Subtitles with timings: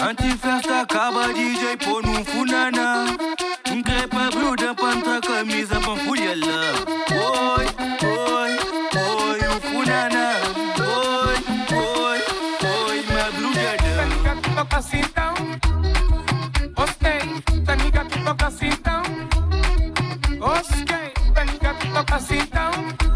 [0.00, 2.90] Antifesta acaba DJ pun un funana
[3.72, 6.60] Încă pe brudă pentru cămiză pe furielă
[7.56, 7.66] Oi,
[8.02, 8.52] oi,
[9.24, 10.28] oi, un funana
[10.78, 11.38] Oi,
[11.70, 12.20] oi,
[12.86, 15.32] oi, mea brudă Tanica tipo casita
[16.74, 19.00] Ostei, tanica tipo casita
[20.38, 21.18] Ostei,
[21.98, 23.07] toca tipo tão.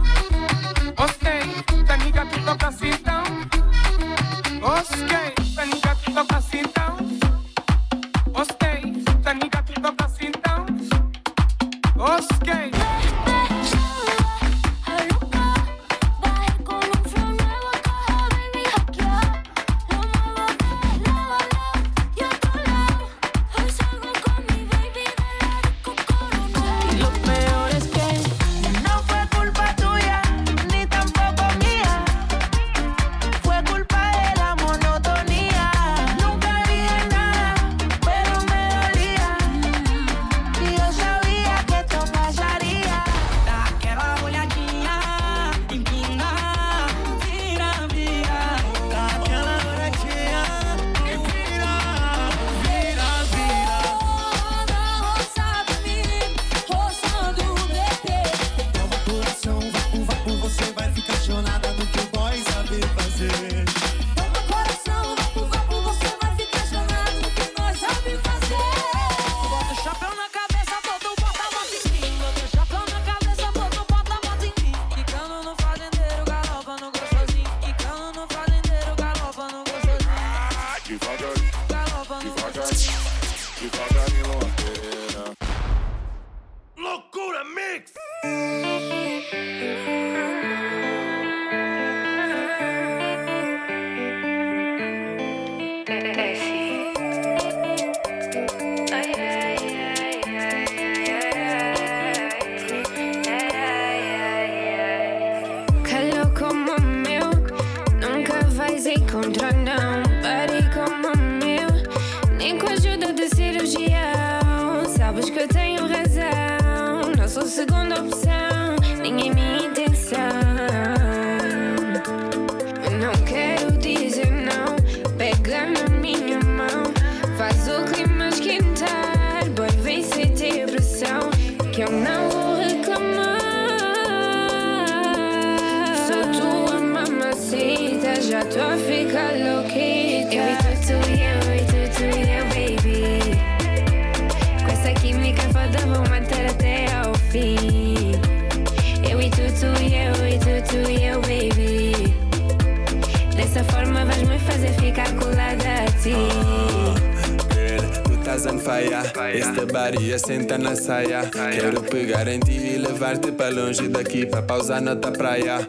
[159.32, 159.38] praia.
[159.38, 161.22] Esta baria senta na saia.
[161.30, 165.66] Quero pegar em ti e levar-te para longe daqui para pausar na tua praia.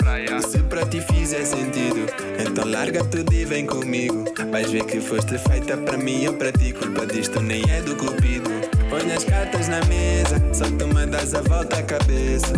[0.47, 2.05] Se para ti fizer sentido,
[2.39, 4.25] então larga tudo e vem comigo.
[4.51, 6.73] Vais ver que foste feita para mim ou para ti.
[6.73, 8.49] Culpa disto nem é do cupido.
[8.89, 12.53] Põe as cartas na mesa, só tu me a volta à cabeça.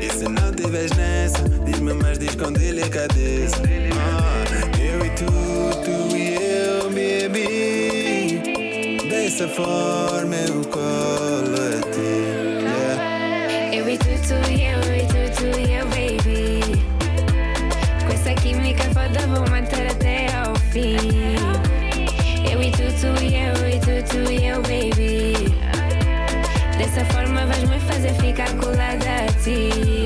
[0.00, 3.56] E se não tiveres nessa, diz-me, mas diz com delicadeza.
[3.98, 5.75] Ah, eu e tu
[9.36, 12.64] dessa forma eu colo a ti.
[12.64, 13.76] Yeah.
[13.76, 16.62] Eu e tu, tu e eu, e tu, tu e eu, baby.
[18.06, 20.96] Com essa química foda vou matar até ao fim.
[22.50, 25.54] Eu e tu, tu e eu, e tu, tu e eu, baby.
[26.78, 30.05] Dessa forma vais me fazer ficar colada a ti.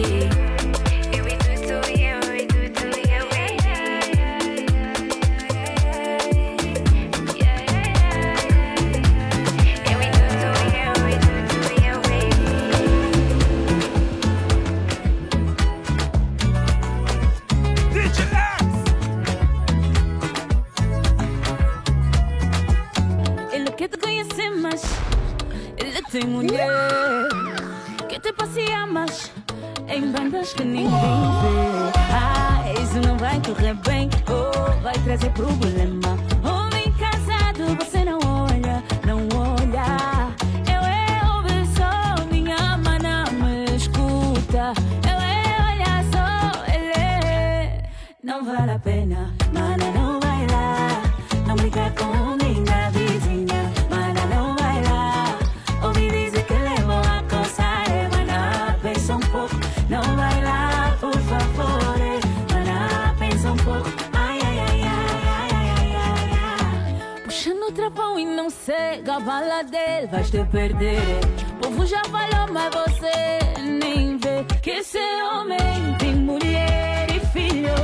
[70.30, 71.20] de perder.
[71.54, 77.74] O povo já falhou, mas você nem vê que esse homem tem mulher e filho.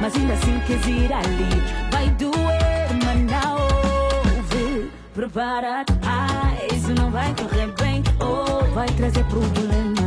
[0.00, 1.62] Mas ainda assim quer ir ali,
[1.92, 4.90] vai doer, mas não ouve.
[5.14, 10.05] Prepara-te, ah, isso não vai correr bem, ou oh, vai trazer problema.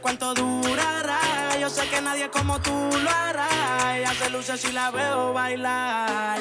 [0.00, 1.18] cuánto durará.
[1.60, 3.96] Yo sé que nadie como tú lo hará.
[3.96, 6.38] Ella se luce si la veo bailar.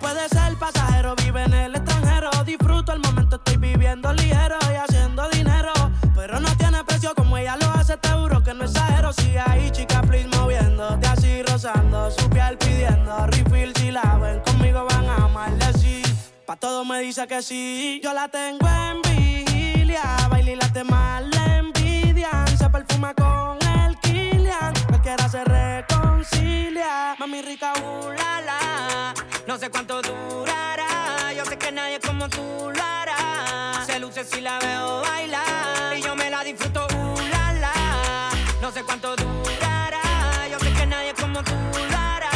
[0.00, 2.30] Puede ser pasajero, vive en el extranjero.
[2.44, 5.72] Disfruto el momento, estoy viviendo ligero y haciendo dinero.
[6.14, 9.12] Pero no tiene precio como ella lo hace, te juro que no exagero.
[9.12, 13.26] Si hay chica, please moviendo, te así rozando, su piel pidiendo.
[13.26, 16.02] Refill si la ven, conmigo van a amarle sí.
[16.46, 20.84] Pa' todo me dice que sí, yo la tengo en vigilia, baila y la te
[22.66, 24.72] se perfuma con el Kilian.
[24.88, 27.14] Cualquiera se reconcilia.
[27.18, 29.14] Mami rica, uh, la.
[29.46, 31.32] No sé cuánto durará.
[31.36, 32.42] Yo sé que nadie como tú
[32.74, 33.84] lo hará.
[33.86, 35.96] Se luce si la veo bailar.
[35.96, 37.20] Y yo me la disfruto, uh,
[37.60, 38.30] la.
[38.60, 40.02] No sé cuánto durará.
[40.50, 41.54] Yo sé que nadie como tú
[41.90, 42.30] lo hará.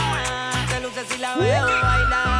[0.68, 2.39] Se luce si la veo bailar.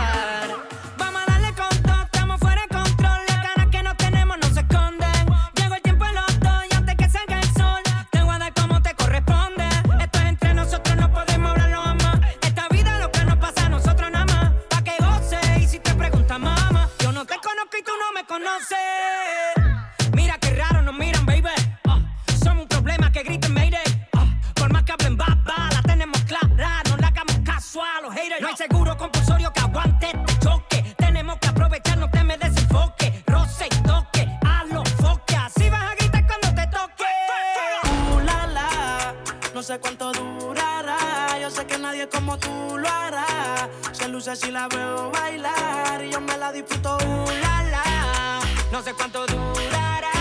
[44.36, 46.02] si la veo bailar.
[46.04, 48.40] Yo me la disfruto, uh, la, la.
[48.70, 50.19] No sé cuánto durará.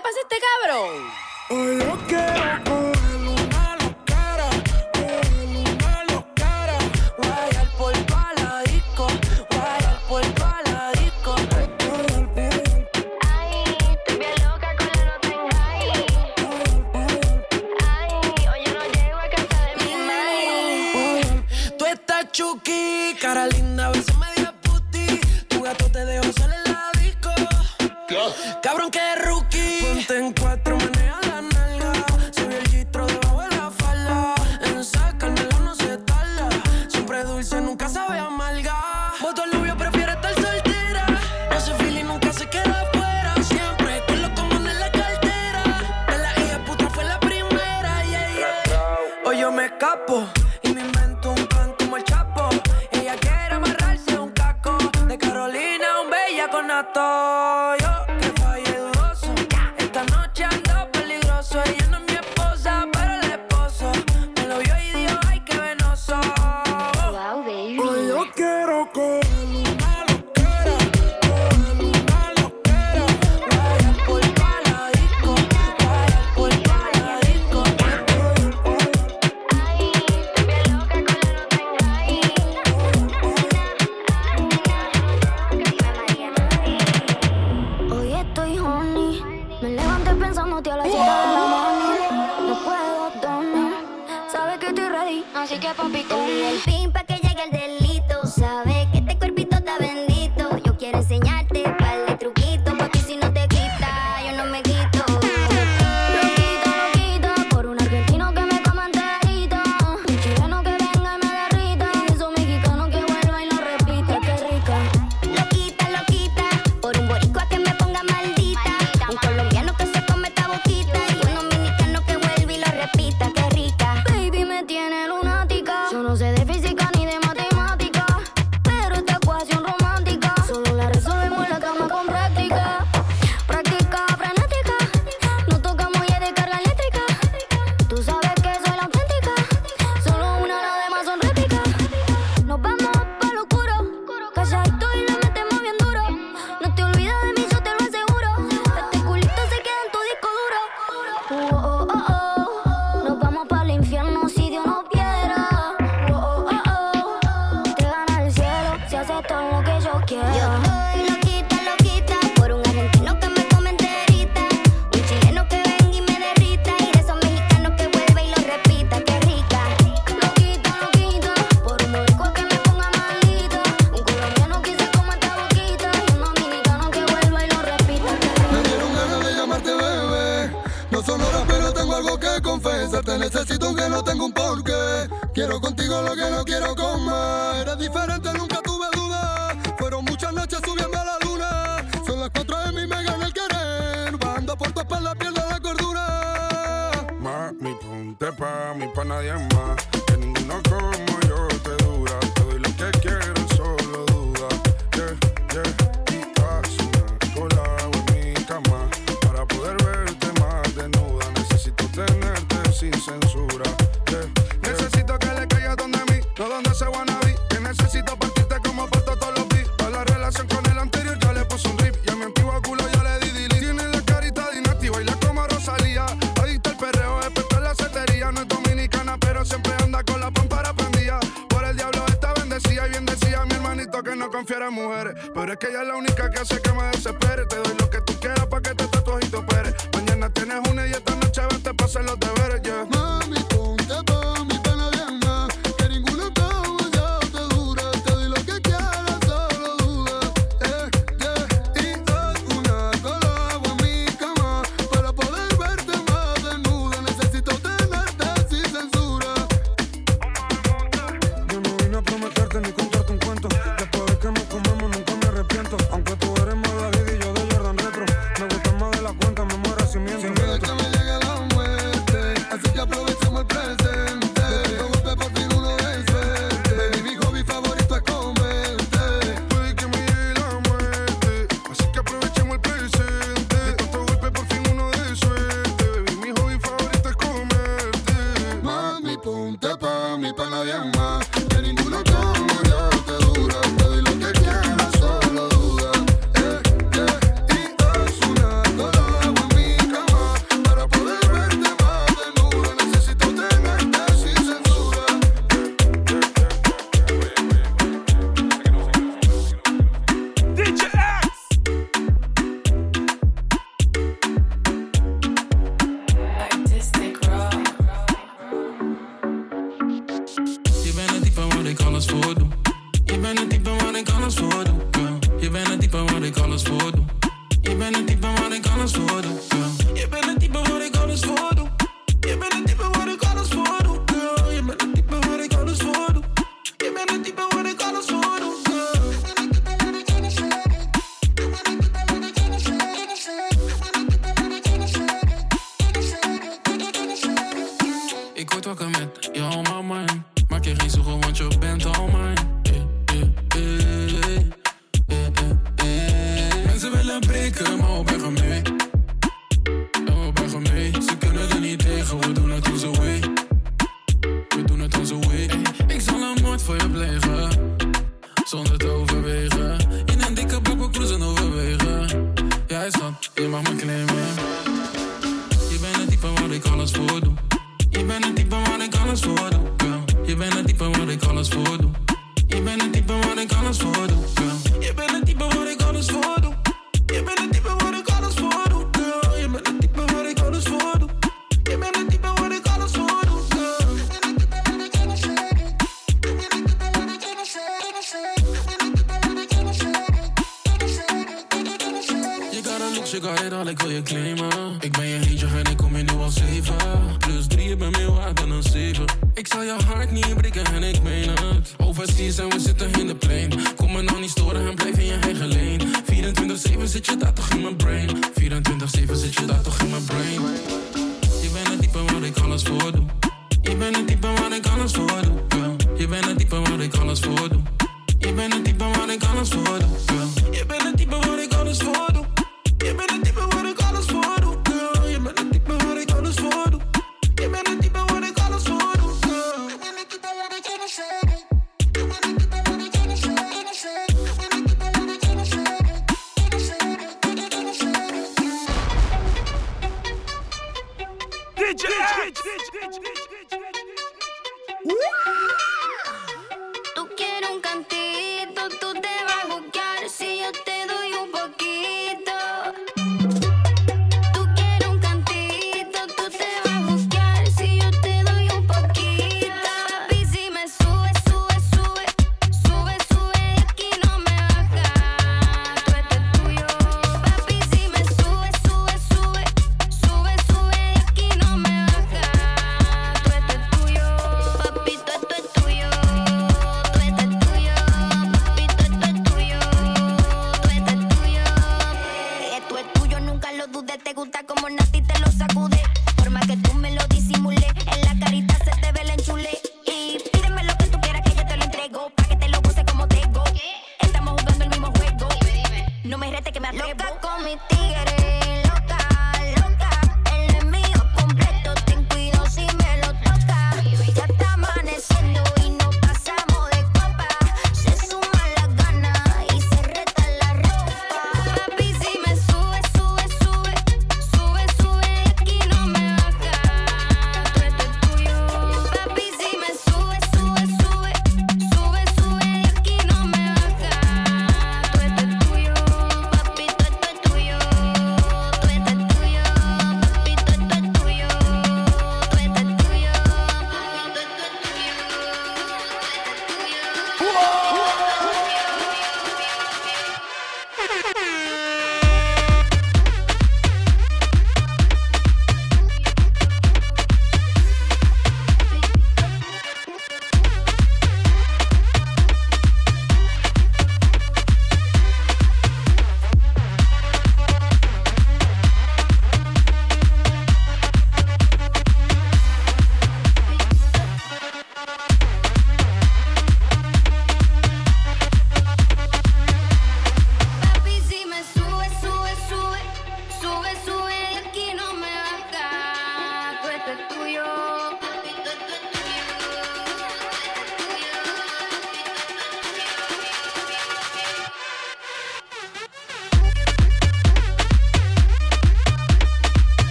[0.00, 0.96] le pasa a este cabrón?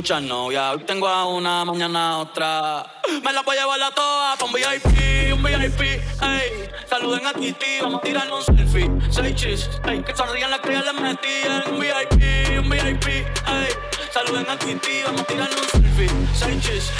[0.00, 2.86] Muchas novias, hoy tengo a una, mañana otra.
[3.22, 6.70] Me la voy a llevar a todas un VIP, un VIP, ey.
[6.88, 8.90] Saluden a Titi, vamos a tirar un selfie.
[9.10, 10.02] Seis chis, ey.
[10.02, 13.68] Que sonrían las ya les metí en un VIP, un VIP, ey.
[14.10, 16.08] Saluden a Titi, vamos a tirar un selfie.
[16.32, 16.90] Seis chis,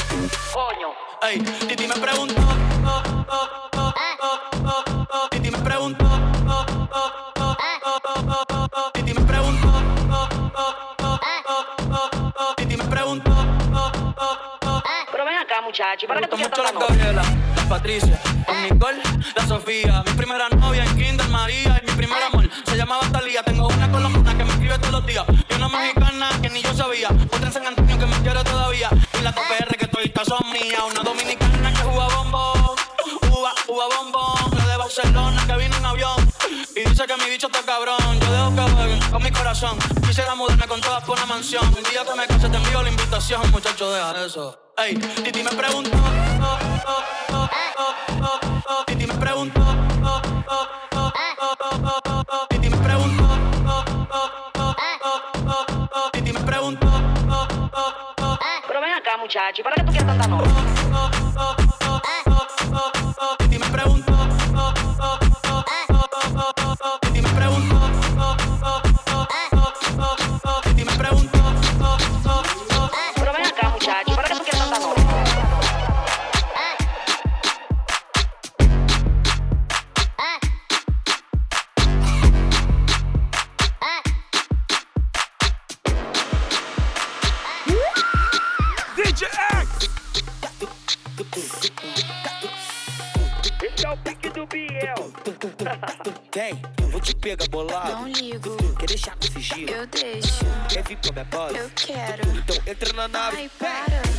[15.90, 16.72] muchacho, ¿para Me qué tú quieres?
[16.72, 17.22] Gabriela,
[17.68, 19.02] Patricia, la Nicole,
[19.34, 20.02] la Sofía.
[20.06, 23.42] Mi primera novia en Kinder María y mi primer amor se llamaba Talía.
[23.42, 26.72] Tengo una colombiana que me escribe todos los días y una mexicana que ni yo
[26.74, 27.08] sabía.
[27.08, 28.88] Otra en San Antonio que me quiere todavía
[29.18, 30.78] y la TPR que estoy son mía.
[30.88, 32.76] Una dominicana que juega bombón,
[33.32, 34.58] uva, uva bombón.
[34.58, 36.32] La de Barcelona que vino en avión
[36.76, 38.20] y dice que mi bicho está cabrón.
[38.20, 39.76] Yo dejo que jueguen con mi corazón.
[40.06, 41.64] Quisiera mudarme con todas por una mansión.
[41.76, 44.69] El día que me case te envío la invitación, muchacho, deja eso.
[44.82, 46.58] Ey, Titi me preguntó, oh,
[46.88, 48.84] oh, oh, oh, oh, oh.
[48.86, 52.46] Titi me preguntó, oh, oh, oh, oh, oh, oh, oh.
[52.48, 56.10] Titi me preguntó, oh, oh, oh, oh, oh, oh.
[56.12, 56.92] Titi me preguntó, oh,
[57.30, 58.38] oh, oh, oh.
[58.66, 61.59] Pero ven acá, muchacho, ¿para qué tú quieres tanta novia?
[103.12, 104.09] Watanabe.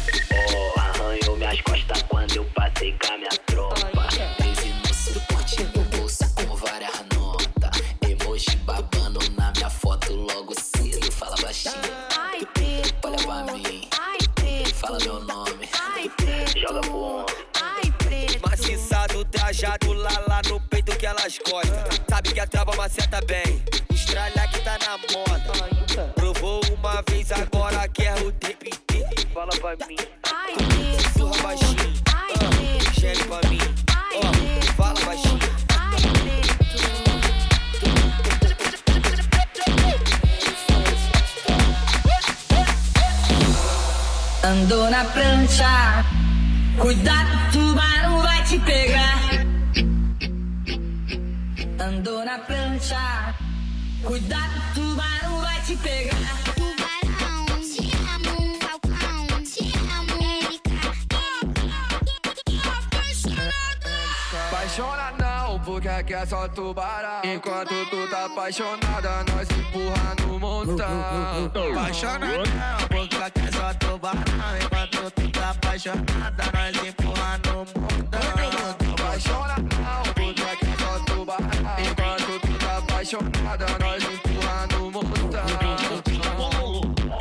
[68.51, 71.71] Apaixonada, nós empurra no montão.
[71.71, 74.21] Apaixona não, porque aqui é só tubarão
[74.61, 81.47] Enquanto tu tá apaixonada, nós empurra no mundão Apaixona não, porque aqui é só tubarão.
[81.79, 85.45] Enquanto tu tá apaixonada, nós empurra no montão.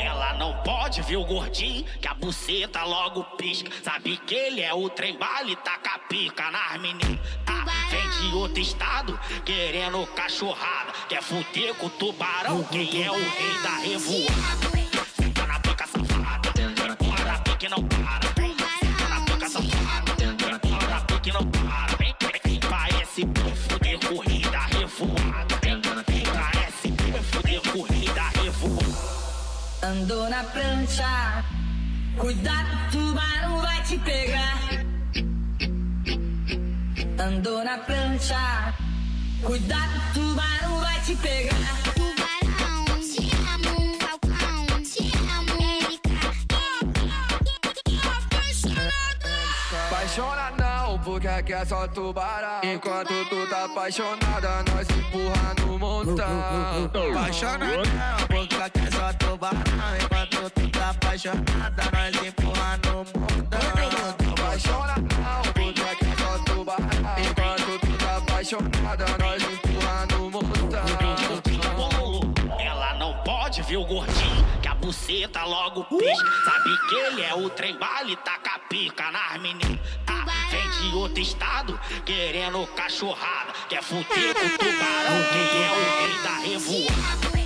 [0.00, 3.70] Ela não pode ver o gordinho, que a buceta logo pisca.
[3.84, 7.20] Sabe que ele é o trem bala e taca pica nas meninas.
[7.90, 10.92] Vem de outro estado, querendo cachorrada.
[11.08, 14.80] Quer fuder com o tubarão, quem é o rei da revoada.
[15.20, 18.28] Fica na boca safada, para pique não para.
[18.80, 20.12] Fica na boca safada,
[20.86, 21.96] para pique não para.
[21.96, 23.26] Vem, vem, vem, Parece
[23.68, 25.56] fuder corrida revoada.
[25.62, 26.92] Vem, vem, Parece
[27.32, 29.10] fuder corrida revoada.
[29.82, 31.44] Andou na prancha.
[32.16, 34.89] Cuidado, tubarão vai te pegar.
[37.20, 38.74] Andou na prancha.
[39.42, 41.54] Cuidado, tubarão vai te pegar.
[41.92, 45.60] Tubarão, te amo, falcão, te amo,
[49.86, 50.59] Apaixona não,
[51.04, 52.60] porque aqui é só tubarão.
[52.62, 56.40] Enquanto tu tá apaixonada, nós empurra no montão.
[57.10, 59.62] Apaixona não, porque aqui é só tubarão.
[60.02, 63.60] Enquanto tu tá apaixonada, nós empurra no mundão.
[64.32, 66.88] Apaixona não, porque aqui é só tubarão.
[67.18, 70.84] Enquanto tu tá apaixonada, nós empurra no montão.
[72.58, 74.46] Ela não pode ver o gordinho,
[74.80, 76.30] buceta logo pisca.
[76.44, 79.78] Sabe que ele é o trem bala e taca pica nas meninas.
[80.06, 83.52] Ah, vem de outro estado, querendo cachorrada.
[83.68, 87.39] Quer fuder com o tubarão, quem é o rei da revoada.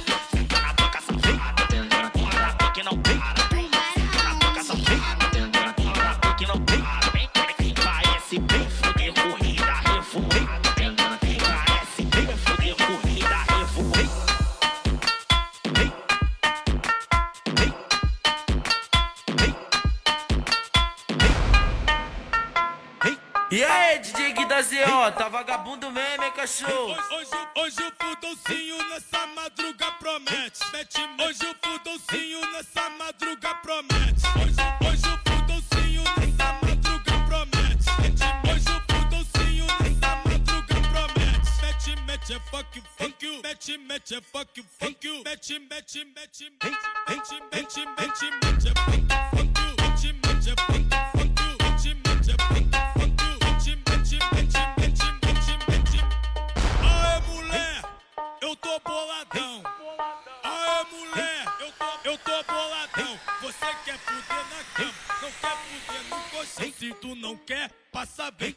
[23.55, 26.97] E aí, DJ Guida Z.O., tá vagabundo mesmo, hein, cachorro?
[27.13, 30.59] Hoje, hoje o fudolcinho nessa madruga promete.
[30.73, 34.27] Mete, hoje o fudolcinho nessa madruga promete.
[34.43, 37.87] Hoje, hoje o fudolcinho nessa madruga promete.
[38.03, 41.51] Mete, hoje o fudolcinho nessa madruga promete.
[41.63, 43.41] Mete, mete, é fuck you, fuck you.
[43.41, 45.23] Mete, mete, é fuck you, fuck you.
[45.23, 49.54] Mete, mete, mete, mete, mete, mete, mete, mete, é fuck you, fuck you.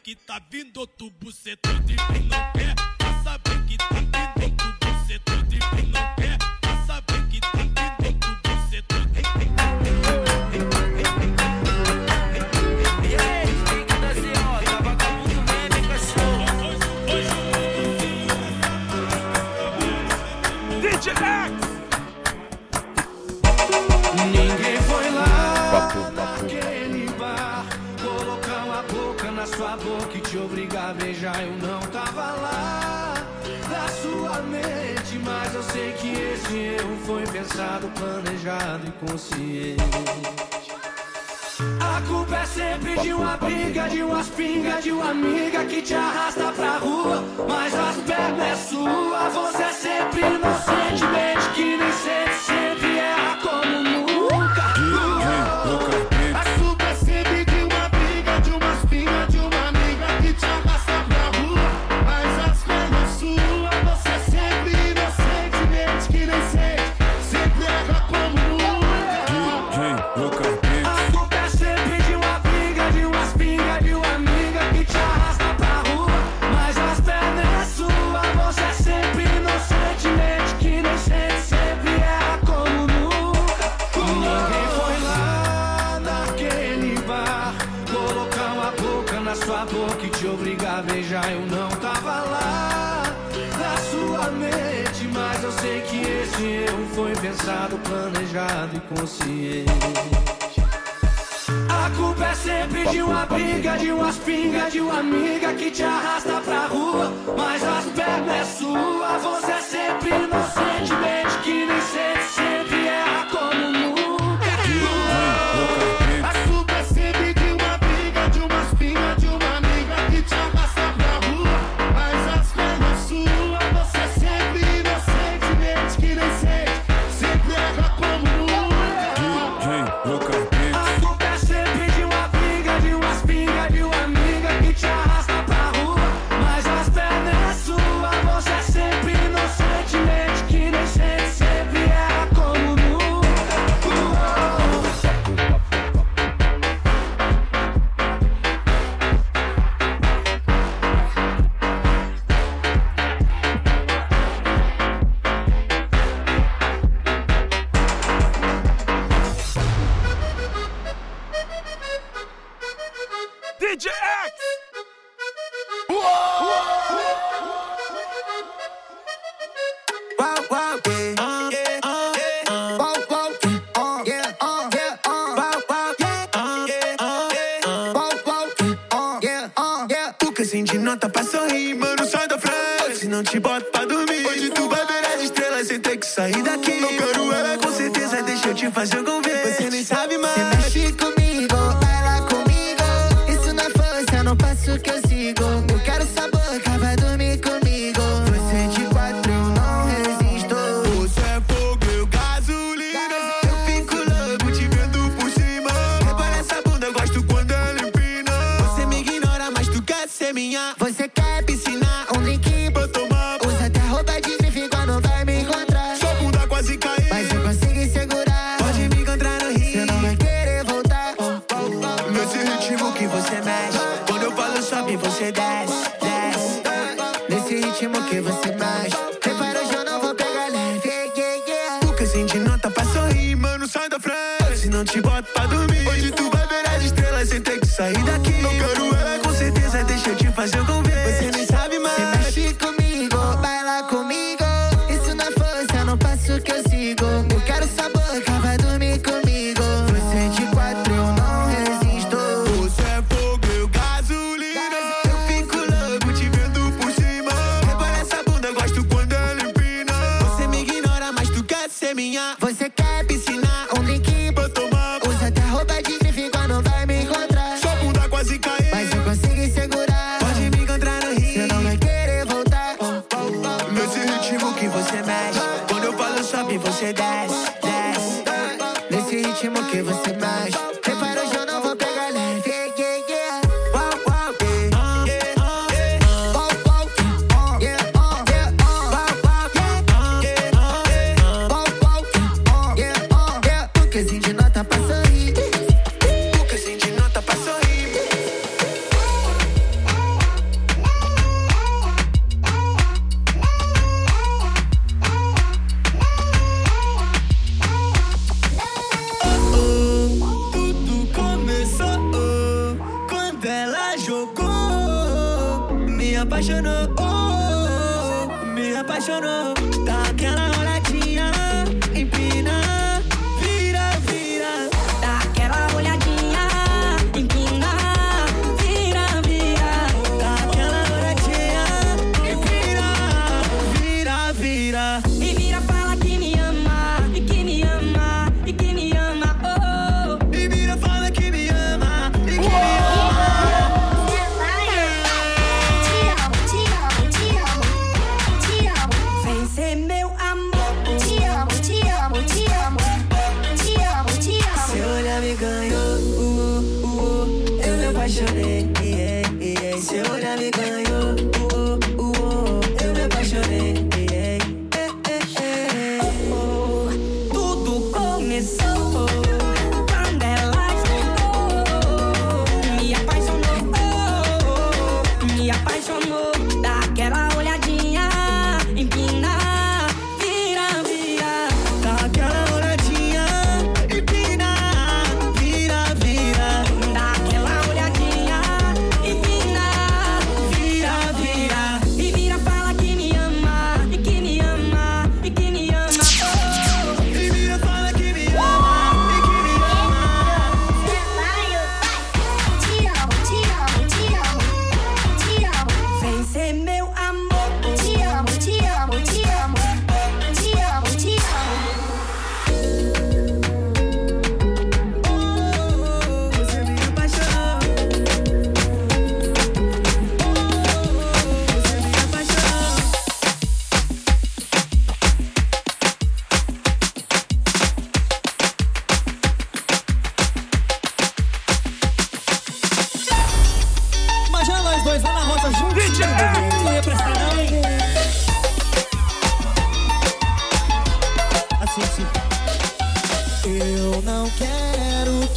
[0.08, 1.10] Que tá vindo tu
[1.66, 2.07] não quer,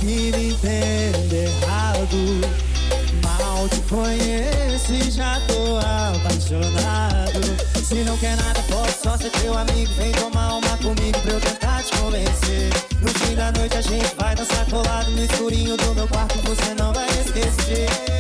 [0.02, 2.42] que me entende errado.
[3.24, 7.42] Mal te conheço e já tô apaixonado.
[7.84, 9.94] Se não quer nada, posso só ser teu amigo.
[9.94, 12.70] Vem tomar uma comigo pra eu tentar te convencer.
[13.02, 16.38] No fim da noite a gente vai dançar colado no escurinho do meu quarto.
[16.40, 18.11] Você não vai esquecer.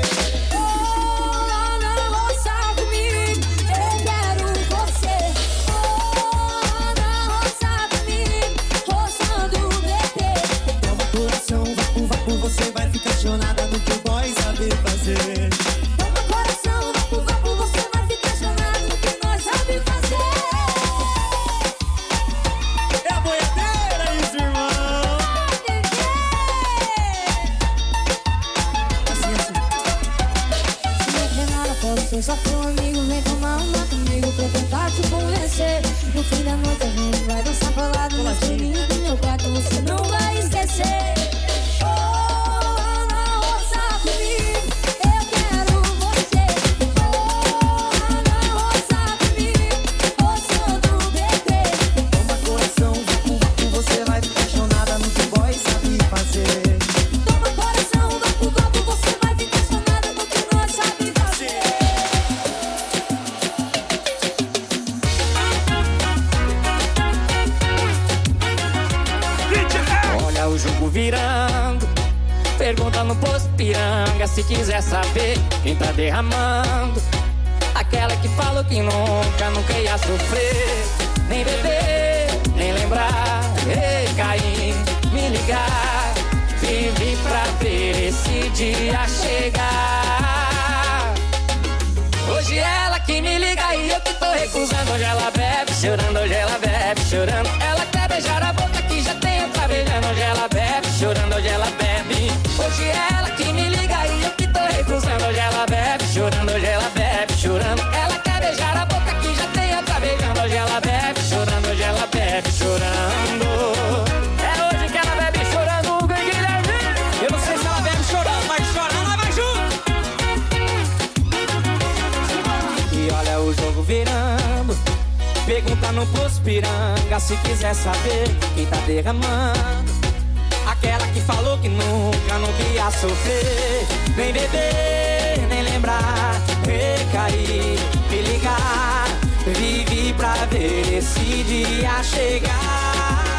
[134.15, 137.79] Nem beber, nem lembrar, recair
[138.09, 139.07] me ligar.
[139.45, 143.31] Vivi pra ver esse dia chegar.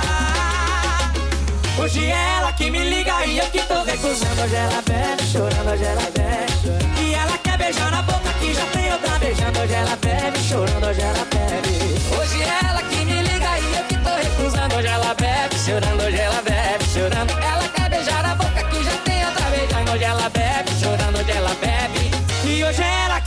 [1.79, 4.43] Hoje é ela que me liga e eu que tô recusando.
[4.43, 6.53] Hoje ela bebe, chorando, hoje ela bebe.
[7.01, 9.61] E ela quer beijar na boca que já tem outra beijando.
[9.61, 11.73] Hoje ela bebe, chorando, hoje ela bebe.
[12.19, 14.77] Hoje é ela que me liga e eu que tô recusando.
[14.77, 16.52] Hoje ela bebe, chorando, hoje ela bebe.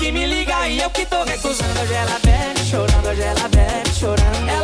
[0.05, 1.81] que me liga e eu que tô recusando.
[1.81, 4.54] Hoje ela bebe, chorando, hoje ela bebe, chorando.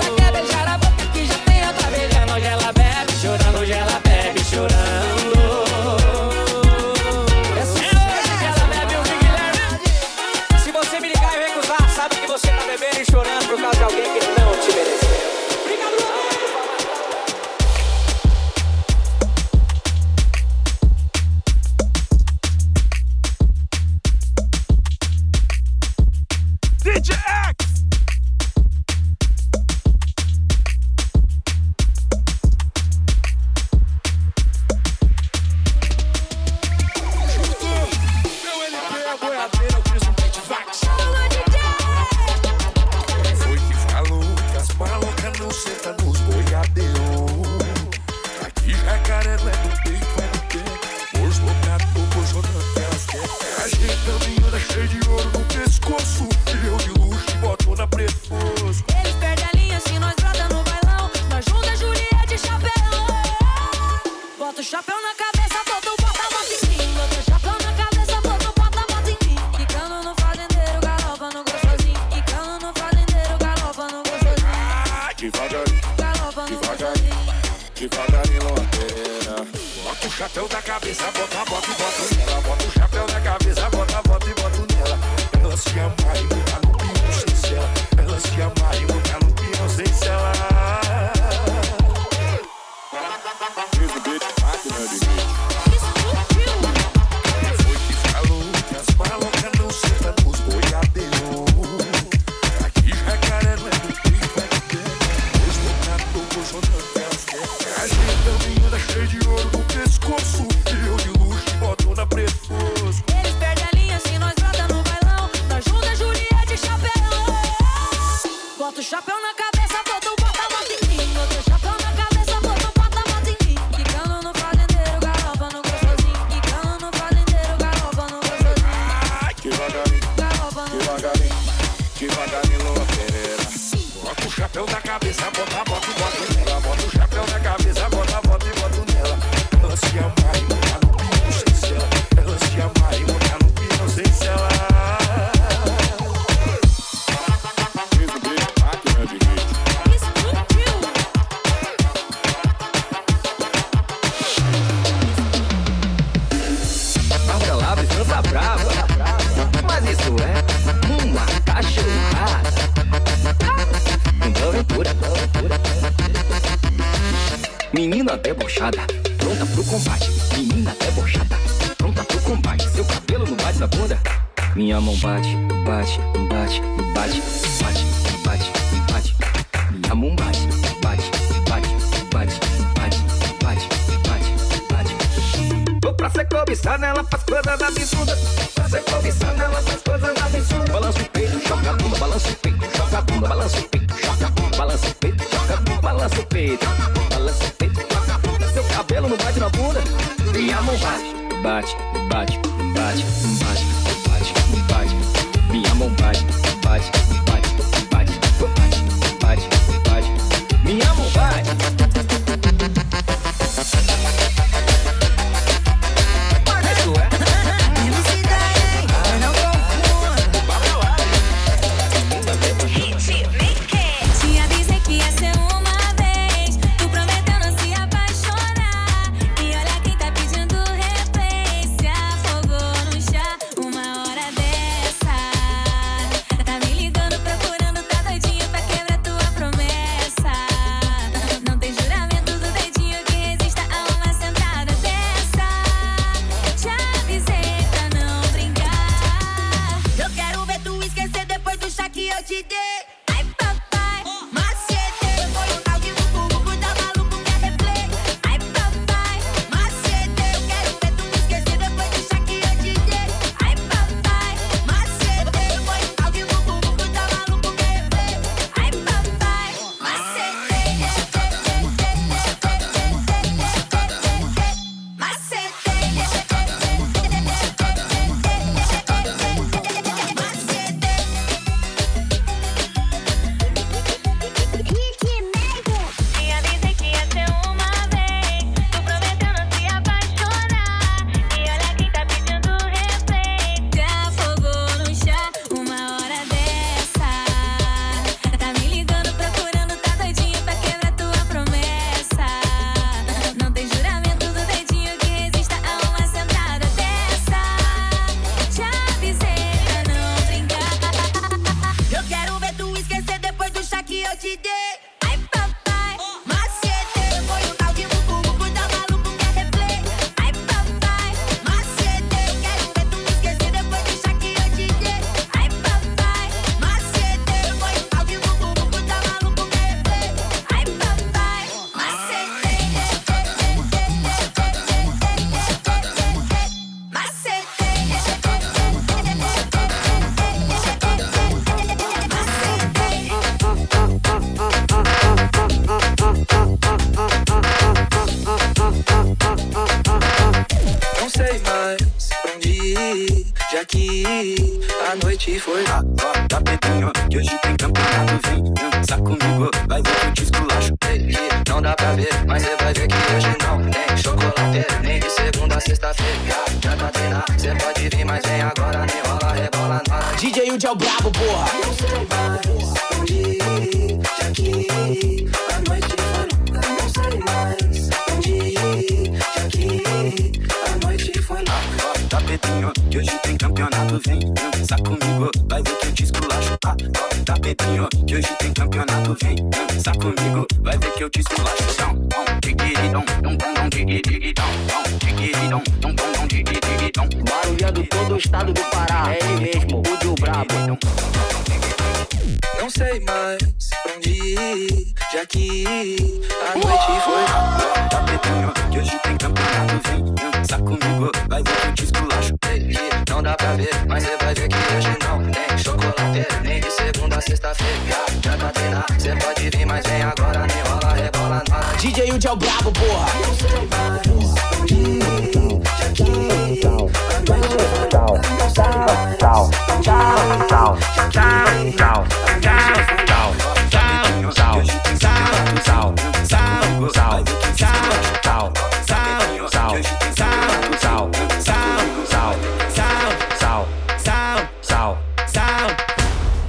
[421.82, 423.08] DJ Wilde é o brabo, porra.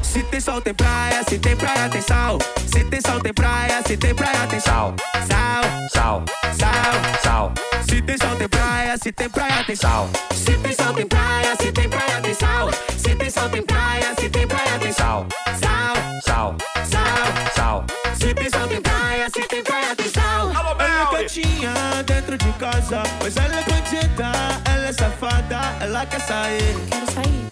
[0.03, 2.39] Se tem sol, tem praia, se tem praia, tem sal.
[2.83, 3.80] Se tem sol, tem praia.
[3.87, 4.95] Se tem praia, tem sal.
[5.28, 5.62] Sal,
[5.95, 6.24] sal,
[6.59, 7.53] sal, sal.
[7.87, 8.97] Se tem sol, tem praia.
[9.01, 10.11] Se tem praia, tem sal.
[10.35, 11.57] Se tem sol, tem praia.
[11.61, 12.70] Se tem praia, tem sal.
[12.99, 14.14] Se tem sol, tem praia.
[14.18, 15.26] Se tem praia, tem sal.
[15.61, 17.85] Sal, sal, sal, sal.
[18.18, 19.30] Se tem sol, tem praia.
[19.30, 20.51] Se tem praia, tem sal.
[20.51, 23.05] Ela é gatinha dentro de casa.
[23.22, 24.33] Mas ela é bandida,
[24.64, 25.61] ela é safada.
[25.80, 26.76] Ela quer sair.
[26.91, 27.52] Quero sair.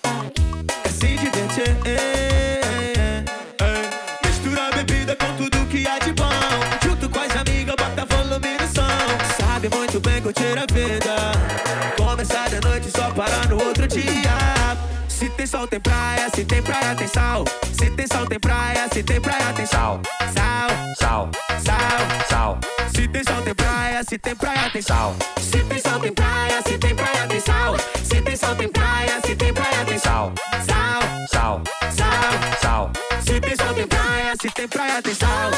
[16.91, 17.45] praia tem sal.
[17.72, 20.01] Se tem sal tem praia, se tem praia tem sal.
[20.34, 21.30] Sal, sal,
[21.64, 22.59] sal, sal.
[22.95, 25.14] Se tem sal tem praia, se tem praia tem sal.
[25.41, 27.76] Se tem sal tem praia, se tem praia tem sal.
[28.03, 30.32] Se tem sal tem praia, se tem praia tem sal.
[30.66, 32.91] Sal, sal, sal, sal.
[33.24, 35.50] Se tem sal tem praia, se tem praia tem sal.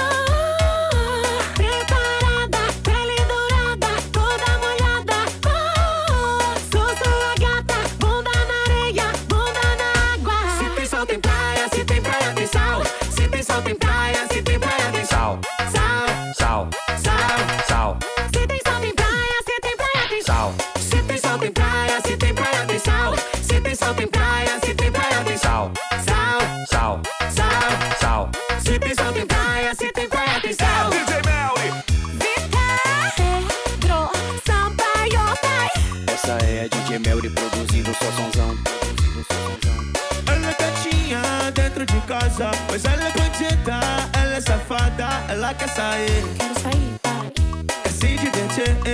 [45.55, 46.25] quer sair.
[46.39, 47.31] Quero sair, para.
[47.31, 48.77] Quer é se divertir.
[48.85, 48.91] É,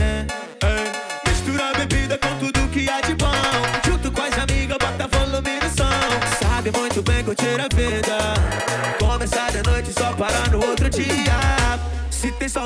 [0.00, 0.26] é,
[0.66, 1.28] é.
[1.28, 3.32] Mistura a bebida com tudo que há de bom.
[3.86, 6.46] Junto com as amigas, bota volume no som.
[6.46, 8.93] Sabe muito bem curtir a vida.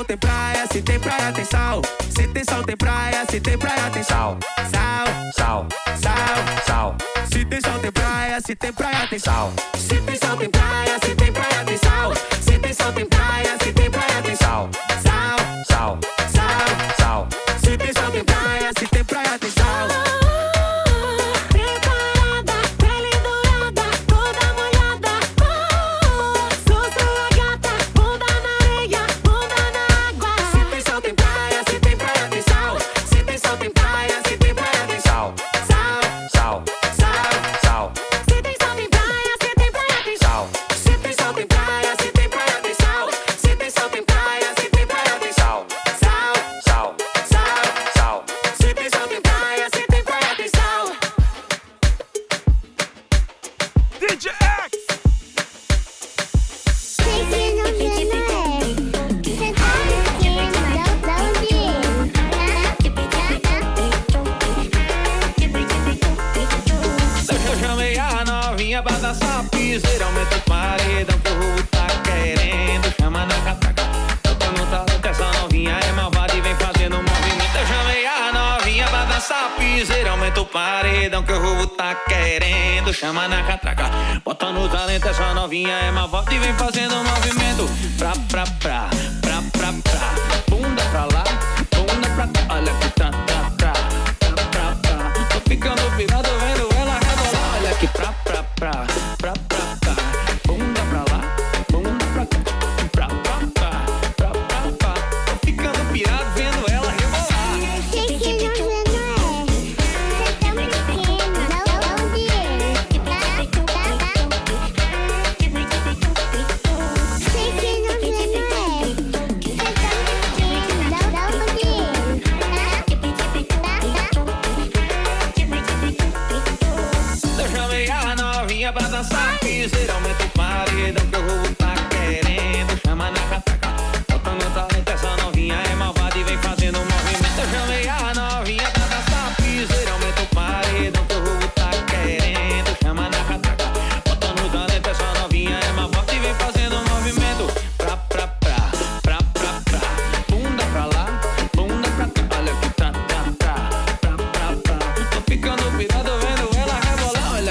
[0.09, 1.81] tem praia, se tem praia tem sal.
[2.09, 4.39] Se tem sal tem praia, se tem praia tem sal.
[4.71, 5.07] Sal,
[5.37, 5.67] sal,
[6.01, 6.95] sal, sal.
[7.31, 9.53] Se tem sal tem praia, se tem praia tem sal.
[9.77, 12.13] Se tem sal tem praia, se tem praia tem sal.
[12.41, 14.69] Se tem sal tem praia, se tem praia tem sal.
[15.03, 15.37] Sal,
[15.67, 15.99] sal,
[16.33, 17.27] sal, sal.
[17.63, 20.08] Se tem sal tem praia, se tem praia tem sal.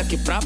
[0.08, 0.40] que pra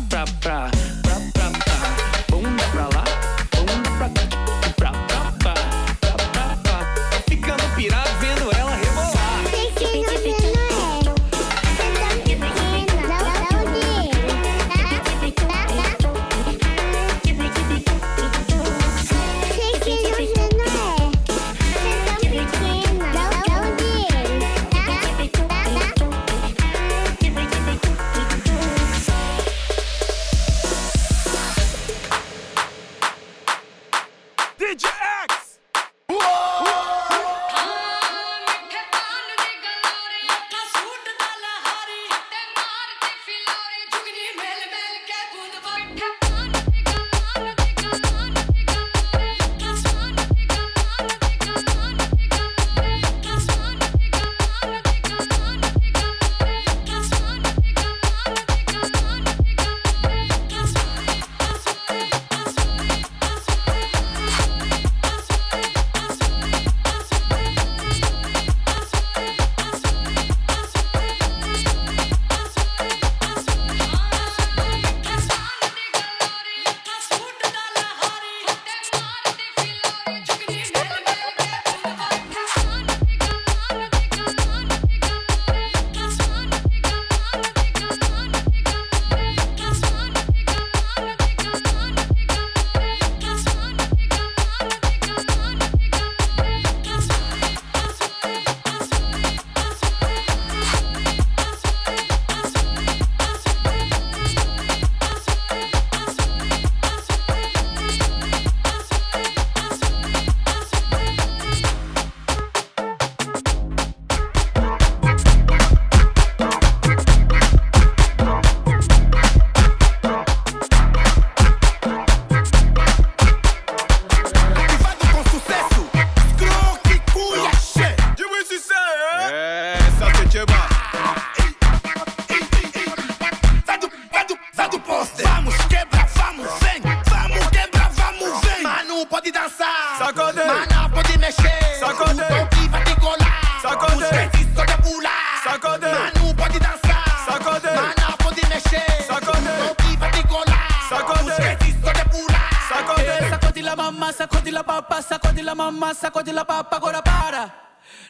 [155.43, 157.55] la mamá, sacó de la papa, agora para.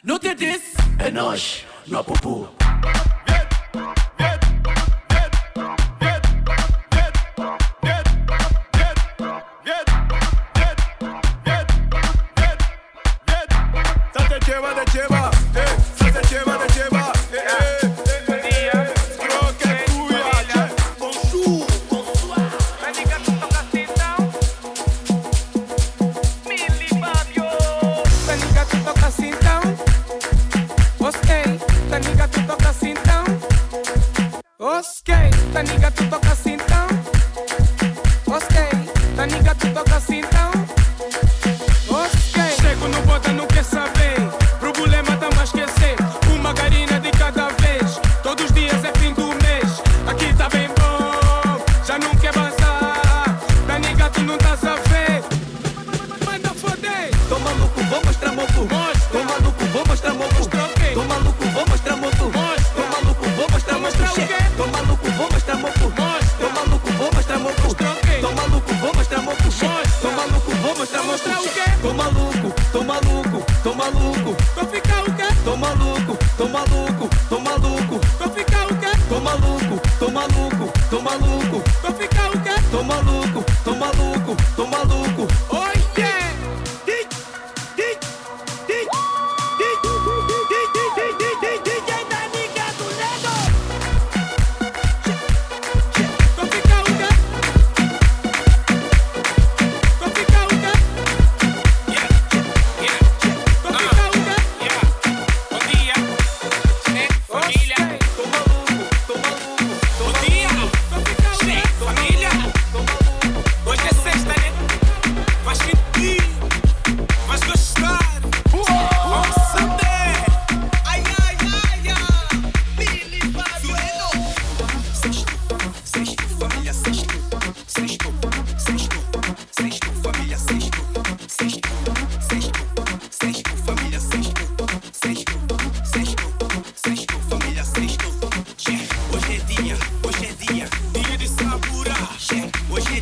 [0.03, 2.49] Não te disse, é nós, no apupu.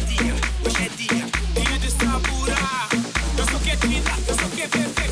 [0.06, 0.34] dia,
[0.66, 1.26] hoje é dia,
[1.56, 2.90] dia de saburar.
[3.38, 5.11] Eu sou que é vida, eu sou que é bebê.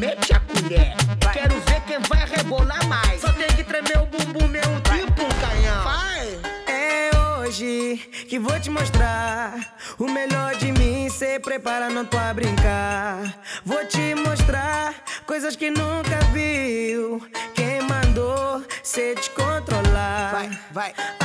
[0.00, 0.94] mete a colher.
[1.22, 1.34] Vai.
[1.34, 3.20] Quero ver quem vai rebolar mais.
[3.20, 5.84] Só tem que tremer o bumbum meu tipo canhão.
[5.84, 6.40] Vai!
[6.66, 7.96] É hoje
[8.26, 11.10] que vou te mostrar o melhor de mim.
[11.10, 13.38] Se prepara, não tô a brincar.
[13.64, 14.94] Vou te mostrar
[15.26, 17.20] coisas que nunca viu.
[17.54, 20.30] Quem mandou se controlar?
[20.32, 21.19] Vai, vai.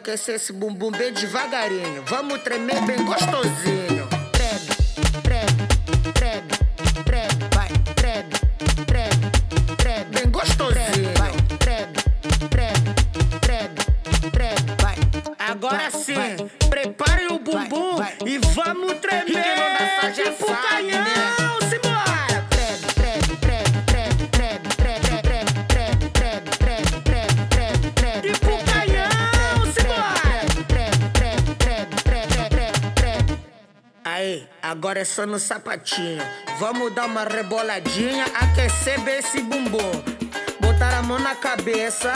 [0.00, 2.02] Aquecer esse bumbum bem devagarinho.
[2.06, 4.08] Vamos tremer bem gostosinho.
[4.32, 4.70] Treme,
[5.22, 5.68] treme,
[6.14, 6.48] treme,
[7.04, 8.30] treme, vai, treme,
[8.86, 9.30] treme,
[9.76, 11.12] treme, bem gostosinho.
[11.18, 11.92] Vai, treme,
[12.48, 12.94] treme,
[13.40, 13.74] treme,
[14.32, 14.96] treme, vai.
[15.38, 16.14] Agora sim,
[16.70, 19.28] prepare o bumbum e vamos tremer.
[19.28, 20.69] E quem não dança já sabe,
[34.70, 36.22] agora é só no sapatinho.
[36.58, 39.90] Vamos dar uma reboladinha, aquecer bem esse bumbum.
[40.60, 42.12] Botar a mão na cabeça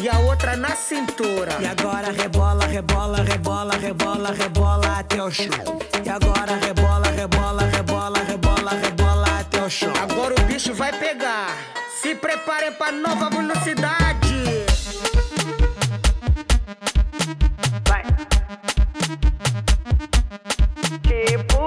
[0.00, 1.56] e a outra na cintura.
[1.60, 5.48] E agora rebola, rebola, rebola, rebola, rebola até o chão.
[6.04, 9.92] E agora rebola, rebola, rebola, rebola, rebola até o chão.
[10.00, 11.48] Agora o bicho vai pegar.
[12.00, 13.97] Se preparem pra nova velocidade.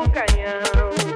[0.01, 1.10] o canhão.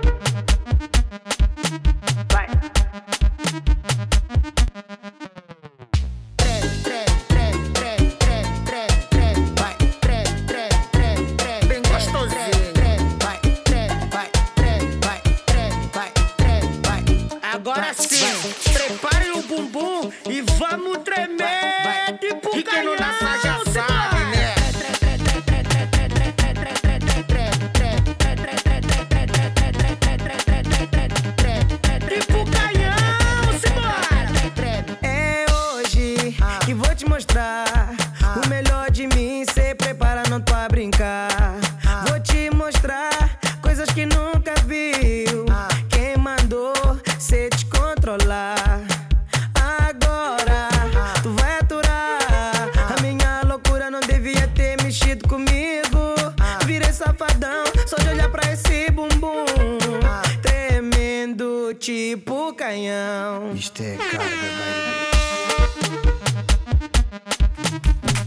[62.15, 63.53] tipo canhão.
[63.53, 64.95] Isto é carga, baby.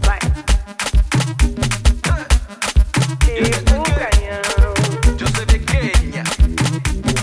[0.05, 0.19] Vai.
[3.25, 4.75] Tipo canhão.
[5.19, 5.93] Eu sei de quem.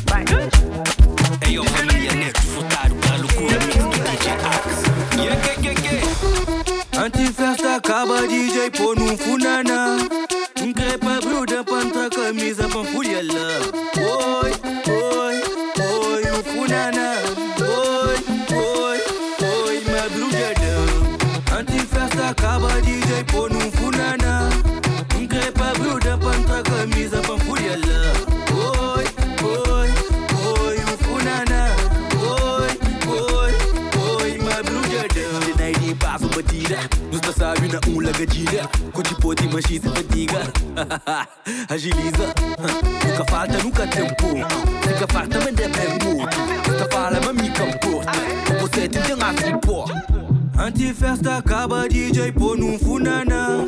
[0.09, 0.23] Vai.
[1.47, 4.85] Ei, eu família negra, futar a loucura do DJ Axe.
[5.11, 7.75] É yeah, yeah, yeah, yeah.
[7.75, 10.14] Acaba, DJ pô, no funaná.
[39.61, 40.39] Tipo de machista fatiga.
[41.69, 42.33] Agiliza.
[43.07, 44.27] Nunca falta, nunca tempo.
[44.27, 46.37] Nunca falta, mas é bem morto.
[46.67, 48.11] Nunca fala, mas me camporta
[48.61, 49.85] Você tem tem a flipó
[50.57, 53.65] Antifesta acaba DJ pôr num funana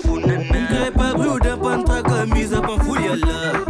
[0.70, 3.67] Crepa gruda pantra camisa pan fulhela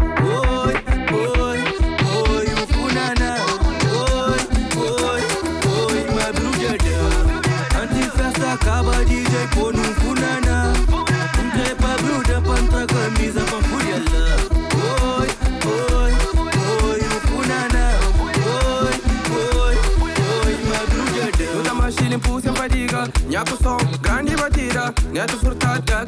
[25.27, 26.05] batida Neto furtada,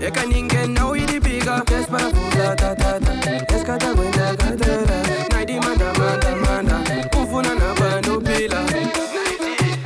[0.00, 1.20] que que ninguém não de
[2.56, 3.88] ta ta ta.
[3.90, 5.02] Aguenta, cadeira
[5.32, 6.84] Naidi, manda, manda, manda.
[7.54, 8.64] Na pila.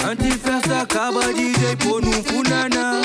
[0.08, 3.02] Antifesta acaba DJ pôr funana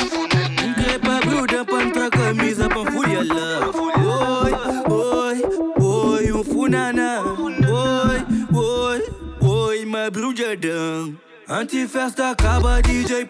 [0.75, 4.51] Crepa bruda pantra camisa pan fulhela Oi,
[4.89, 5.41] oi,
[5.81, 9.03] oi, um funana Oi, oi,
[9.41, 11.15] oi, madrugadão
[11.49, 13.25] Antifesta acaba DJ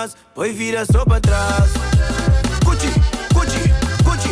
[0.00, 1.70] faz, foi vira a pra atrás.
[2.64, 2.88] Cuti,
[3.34, 3.60] cuti,
[4.04, 4.30] cuti.